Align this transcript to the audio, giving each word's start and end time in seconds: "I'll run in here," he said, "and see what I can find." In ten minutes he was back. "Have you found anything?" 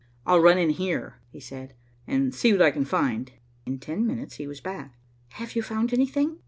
"I'll 0.25 0.39
run 0.41 0.57
in 0.57 0.71
here," 0.71 1.17
he 1.29 1.39
said, 1.39 1.75
"and 2.07 2.33
see 2.33 2.51
what 2.53 2.61
I 2.63 2.71
can 2.71 2.85
find." 2.85 3.31
In 3.67 3.77
ten 3.77 4.07
minutes 4.07 4.37
he 4.37 4.47
was 4.47 4.59
back. 4.59 4.95
"Have 5.33 5.55
you 5.55 5.61
found 5.61 5.93
anything?" 5.93 6.39